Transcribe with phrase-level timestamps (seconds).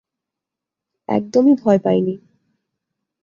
[1.09, 2.15] একদমই ভয় পাইনি।